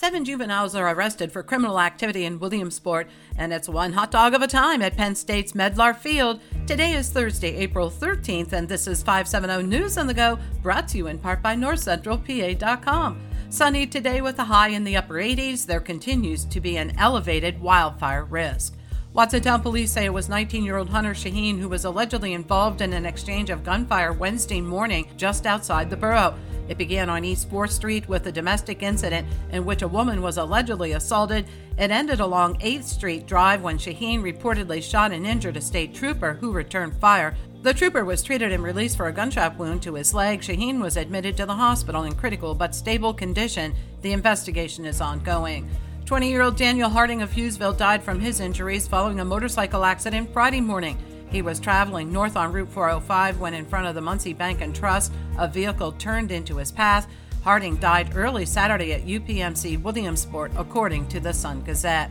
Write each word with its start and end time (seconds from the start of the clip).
Seven 0.00 0.24
juveniles 0.24 0.74
are 0.74 0.88
arrested 0.88 1.30
for 1.30 1.42
criminal 1.42 1.78
activity 1.78 2.24
in 2.24 2.38
Williamsport, 2.38 3.06
and 3.36 3.52
it's 3.52 3.68
one 3.68 3.92
hot 3.92 4.10
dog 4.10 4.32
of 4.32 4.40
a 4.40 4.46
time 4.46 4.80
at 4.80 4.96
Penn 4.96 5.14
State's 5.14 5.52
Medlar 5.52 5.94
Field. 5.94 6.40
Today 6.66 6.94
is 6.94 7.10
Thursday, 7.10 7.54
April 7.56 7.90
13th, 7.90 8.54
and 8.54 8.66
this 8.66 8.86
is 8.86 9.02
570 9.02 9.68
News 9.68 9.98
on 9.98 10.06
the 10.06 10.14
Go, 10.14 10.38
brought 10.62 10.88
to 10.88 10.96
you 10.96 11.08
in 11.08 11.18
part 11.18 11.42
by 11.42 11.54
NorthCentralPA.com. 11.54 13.20
Sunny 13.50 13.86
today 13.86 14.22
with 14.22 14.38
a 14.38 14.44
high 14.44 14.68
in 14.68 14.84
the 14.84 14.96
upper 14.96 15.16
80s. 15.16 15.66
There 15.66 15.80
continues 15.80 16.46
to 16.46 16.62
be 16.62 16.78
an 16.78 16.96
elevated 16.96 17.60
wildfire 17.60 18.24
risk. 18.24 18.78
Watsontown 19.14 19.60
police 19.60 19.90
say 19.90 20.04
it 20.04 20.12
was 20.12 20.28
19 20.28 20.64
year 20.64 20.76
old 20.76 20.88
Hunter 20.88 21.14
Shaheen 21.14 21.58
who 21.58 21.68
was 21.68 21.84
allegedly 21.84 22.32
involved 22.32 22.80
in 22.80 22.92
an 22.92 23.04
exchange 23.04 23.50
of 23.50 23.64
gunfire 23.64 24.12
Wednesday 24.12 24.60
morning 24.60 25.10
just 25.16 25.46
outside 25.46 25.90
the 25.90 25.96
borough. 25.96 26.36
It 26.68 26.78
began 26.78 27.10
on 27.10 27.24
East 27.24 27.50
4th 27.50 27.72
Street 27.72 28.08
with 28.08 28.28
a 28.28 28.32
domestic 28.32 28.84
incident 28.84 29.26
in 29.50 29.64
which 29.64 29.82
a 29.82 29.88
woman 29.88 30.22
was 30.22 30.36
allegedly 30.36 30.92
assaulted. 30.92 31.46
It 31.76 31.90
ended 31.90 32.20
along 32.20 32.60
8th 32.60 32.84
Street 32.84 33.26
Drive 33.26 33.62
when 33.62 33.78
Shaheen 33.78 34.22
reportedly 34.22 34.80
shot 34.80 35.10
and 35.10 35.26
injured 35.26 35.56
a 35.56 35.60
state 35.60 35.92
trooper 35.92 36.34
who 36.34 36.52
returned 36.52 36.94
fire. 37.00 37.34
The 37.62 37.74
trooper 37.74 38.04
was 38.04 38.22
treated 38.22 38.52
and 38.52 38.62
released 38.62 38.96
for 38.96 39.08
a 39.08 39.12
gunshot 39.12 39.58
wound 39.58 39.82
to 39.82 39.94
his 39.94 40.14
leg. 40.14 40.42
Shaheen 40.42 40.80
was 40.80 40.96
admitted 40.96 41.36
to 41.38 41.46
the 41.46 41.56
hospital 41.56 42.04
in 42.04 42.14
critical 42.14 42.54
but 42.54 42.76
stable 42.76 43.12
condition. 43.12 43.74
The 44.02 44.12
investigation 44.12 44.84
is 44.84 45.00
ongoing. 45.00 45.68
20 46.10 46.28
year 46.28 46.42
old 46.42 46.56
Daniel 46.56 46.90
Harding 46.90 47.22
of 47.22 47.30
Hughesville 47.30 47.76
died 47.76 48.02
from 48.02 48.18
his 48.18 48.40
injuries 48.40 48.88
following 48.88 49.20
a 49.20 49.24
motorcycle 49.24 49.84
accident 49.84 50.32
Friday 50.32 50.60
morning. 50.60 50.98
He 51.30 51.40
was 51.40 51.60
traveling 51.60 52.12
north 52.12 52.36
on 52.36 52.52
Route 52.52 52.68
405 52.70 53.38
when, 53.38 53.54
in 53.54 53.64
front 53.64 53.86
of 53.86 53.94
the 53.94 54.00
Muncy 54.00 54.36
Bank 54.36 54.60
and 54.60 54.74
Trust, 54.74 55.12
a 55.38 55.46
vehicle 55.46 55.92
turned 55.92 56.32
into 56.32 56.56
his 56.56 56.72
path. 56.72 57.06
Harding 57.44 57.76
died 57.76 58.16
early 58.16 58.44
Saturday 58.44 58.92
at 58.92 59.06
UPMC 59.06 59.80
Williamsport, 59.80 60.50
according 60.56 61.06
to 61.10 61.20
the 61.20 61.32
Sun 61.32 61.62
Gazette. 61.62 62.10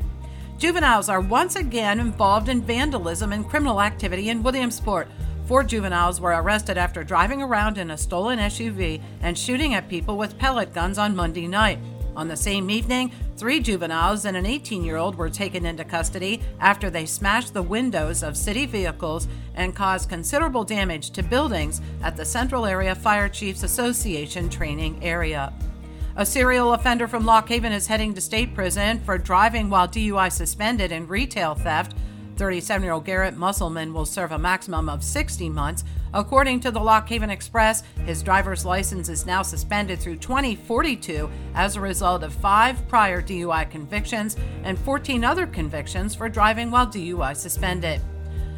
Juveniles 0.57 1.09
are 1.09 1.19
once 1.19 1.57
again 1.57 1.99
involved 1.99 2.47
in 2.47 2.61
vandalism 2.61 3.33
and 3.33 3.49
criminal 3.49 3.81
activity 3.81 4.29
in 4.29 4.43
Williamsport. 4.43 5.09
Four 5.45 5.65
juveniles 5.65 6.21
were 6.21 6.41
arrested 6.41 6.77
after 6.77 7.03
driving 7.03 7.41
around 7.41 7.77
in 7.77 7.91
a 7.91 7.97
stolen 7.97 8.39
SUV 8.39 9.01
and 9.21 9.37
shooting 9.37 9.73
at 9.73 9.89
people 9.89 10.15
with 10.15 10.37
pellet 10.37 10.73
guns 10.73 10.97
on 10.97 11.17
Monday 11.17 11.47
night. 11.47 11.79
On 12.15 12.27
the 12.27 12.37
same 12.37 12.69
evening, 12.69 13.11
three 13.39 13.61
juveniles 13.61 14.25
and 14.25 14.35
an 14.35 14.45
18 14.45 14.83
year 14.83 14.97
old 14.97 15.15
were 15.15 15.29
taken 15.29 15.65
into 15.65 15.85
custody 15.85 16.41
after 16.59 16.89
they 16.89 17.05
smashed 17.05 17.53
the 17.53 17.63
windows 17.63 18.21
of 18.21 18.35
city 18.35 18.65
vehicles 18.65 19.29
and 19.55 19.73
caused 19.73 20.09
considerable 20.09 20.65
damage 20.65 21.11
to 21.11 21.23
buildings 21.23 21.79
at 22.03 22.17
the 22.17 22.25
Central 22.25 22.65
Area 22.65 22.93
Fire 22.93 23.29
Chiefs 23.29 23.63
Association 23.63 24.49
training 24.49 25.01
area. 25.01 25.53
A 26.17 26.25
serial 26.25 26.73
offender 26.73 27.07
from 27.07 27.25
Lock 27.25 27.47
Haven 27.47 27.71
is 27.71 27.87
heading 27.87 28.13
to 28.13 28.19
state 28.19 28.53
prison 28.53 28.99
for 28.99 29.17
driving 29.17 29.69
while 29.69 29.87
DUI 29.87 30.29
suspended 30.29 30.91
and 30.91 31.09
retail 31.09 31.55
theft. 31.55 31.95
37 32.39 32.83
year 32.83 32.93
old 32.93 33.03
Garrett 33.03 33.35
Musselman 33.35 33.93
will 33.93 34.05
serve 34.05 34.31
a 34.31 34.39
maximum 34.39 34.87
of 34.87 35.03
60 35.03 35.49
months. 35.49 35.83
According 36.13 36.61
to 36.61 36.71
the 36.71 36.79
Lock 36.79 37.09
Haven 37.09 37.29
Express, 37.29 37.83
his 38.05 38.23
driver's 38.23 38.63
license 38.65 39.09
is 39.09 39.25
now 39.25 39.41
suspended 39.41 39.99
through 39.99 40.15
2042 40.15 41.29
as 41.53 41.75
a 41.75 41.81
result 41.81 42.23
of 42.23 42.33
five 42.33 42.87
prior 42.87 43.21
DUI 43.21 43.69
convictions 43.69 44.37
and 44.63 44.79
14 44.79 45.25
other 45.25 45.45
convictions 45.45 46.15
for 46.15 46.29
driving 46.29 46.71
while 46.71 46.87
DUI 46.87 47.35
suspended. 47.35 47.99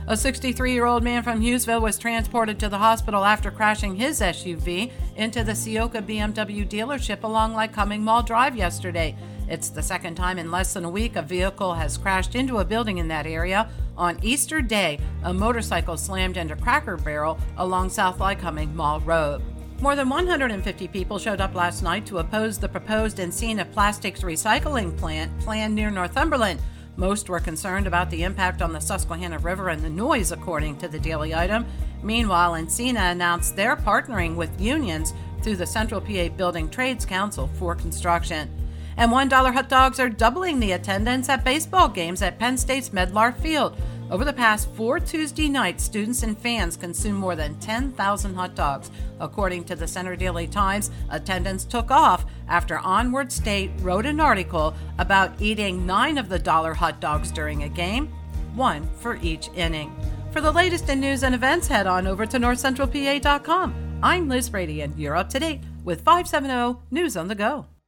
A 0.07 0.17
63 0.17 0.73
year 0.73 0.88
old 0.88 1.03
man 1.03 1.21
from 1.21 1.41
Hughesville 1.41 1.81
was 1.81 1.99
transported 1.99 2.59
to 2.59 2.69
the 2.69 2.80
hospital 2.80 3.23
after 3.23 3.52
crashing 3.52 3.95
his 3.95 4.19
SUV 4.19 4.91
into 5.16 5.43
the 5.43 5.52
Ciocca 5.52 6.02
BMW 6.02 6.67
dealership 6.67 7.23
along 7.23 7.53
Lycoming 7.53 8.02
Mall 8.02 8.23
Drive 8.23 8.55
yesterday. 8.55 9.16
It's 9.47 9.69
the 9.69 9.83
second 9.83 10.16
time 10.16 10.39
in 10.39 10.49
less 10.49 10.73
than 10.73 10.85
a 10.85 10.89
week 10.89 11.17
a 11.17 11.21
vehicle 11.21 11.75
has 11.75 11.99
crashed 11.99 12.33
into 12.33 12.58
a 12.58 12.66
building 12.66 12.97
in 12.97 13.08
that 13.09 13.27
area. 13.27 13.69
On 13.95 14.17
Easter 14.23 14.59
Day, 14.61 14.99
a 15.23 15.33
motorcycle 15.33 15.97
slammed 15.97 16.38
into 16.38 16.55
Cracker 16.55 16.97
Barrel 16.97 17.37
along 17.58 17.92
South 17.92 18.17
Lycoming 18.17 18.73
Mall 18.73 19.02
Road. 19.02 19.43
More 19.81 19.95
than 19.95 20.09
150 20.09 20.87
people 20.87 21.20
showed 21.20 21.42
up 21.42 21.53
last 21.53 21.83
night 21.83 22.08
to 22.08 22.20
oppose 22.20 22.58
the 22.58 22.70
proposed 22.70 23.17
Encina 23.17 23.71
Plastics 23.71 24.21
recycling 24.21 24.97
plant 24.97 25.39
planned 25.42 25.76
near 25.76 25.92
Northumberland. 25.92 26.59
Most 26.95 27.29
were 27.29 27.39
concerned 27.39 27.87
about 27.87 28.09
the 28.09 28.23
impact 28.23 28.61
on 28.61 28.73
the 28.73 28.79
Susquehanna 28.79 29.39
River 29.39 29.69
and 29.69 29.81
the 29.81 29.89
noise, 29.89 30.31
according 30.31 30.77
to 30.77 30.87
the 30.87 30.99
Daily 30.99 31.33
Item. 31.33 31.65
Meanwhile, 32.03 32.53
Encina 32.53 33.11
announced 33.11 33.55
they're 33.55 33.75
partnering 33.75 34.35
with 34.35 34.59
unions 34.59 35.13
through 35.41 35.55
the 35.55 35.65
Central 35.65 36.02
PA 36.02 36.29
Building 36.29 36.69
Trades 36.69 37.05
Council 37.05 37.49
for 37.57 37.75
construction 37.75 38.49
and 38.97 39.11
$1 39.11 39.53
hot 39.53 39.69
dogs 39.69 39.99
are 39.99 40.09
doubling 40.09 40.59
the 40.59 40.73
attendance 40.73 41.29
at 41.29 41.43
baseball 41.43 41.87
games 41.87 42.21
at 42.21 42.37
Penn 42.37 42.57
State's 42.57 42.89
Medlar 42.89 43.35
Field. 43.35 43.75
Over 44.11 44.26
the 44.26 44.33
past 44.33 44.70
four 44.72 44.99
Tuesday 44.99 45.48
nights, 45.48 45.86
students 45.86 46.22
and 46.23 46.38
fans 46.38 46.76
consumed 46.76 47.17
more 47.17 47.38
than 47.38 47.58
10,000 47.61 48.36
hot 48.36 48.55
dogs. 48.55 48.92
According 49.22 49.64
to 49.66 49.76
the 49.77 49.88
Centre 49.88 50.17
Daily 50.17 50.48
Times, 50.48 50.92
attendance 51.10 51.64
took 51.64 51.92
off 51.92 52.26
after 52.50 52.77
Onward 52.80 53.32
State 53.32 53.71
wrote 53.80 54.05
an 54.05 54.20
article 54.20 54.73
about 54.98 55.42
eating 55.42 55.86
nine 55.86 56.17
of 56.17 56.27
the 56.27 56.38
dollar 56.38 56.73
hot 56.73 57.00
dogs 57.00 57.32
during 57.32 57.64
a 57.64 57.70
game, 57.70 58.08
one 58.54 58.86
for 58.98 59.16
each 59.21 59.50
inning. 59.55 59.95
For 60.32 60.42
the 60.42 60.52
latest 60.52 60.89
in 60.89 61.00
news 61.00 61.23
and 61.23 61.33
events, 61.33 61.70
head 61.70 61.88
on 61.88 62.05
over 62.05 62.26
to 62.26 62.38
northcentralpa.com. 62.38 64.00
I'm 64.04 64.27
Liz 64.27 64.50
Brady, 64.50 64.82
and 64.82 64.98
you're 65.00 65.16
up 65.16 65.30
to 65.30 65.39
date 65.39 65.61
with 65.86 66.02
570 66.02 66.82
News 66.92 67.16
on 67.16 67.30
the 67.30 67.36
Go. 67.36 67.66